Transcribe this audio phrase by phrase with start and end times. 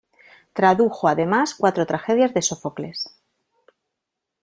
[0.53, 3.15] Tradujo además cuatro tragedias de Sófocles.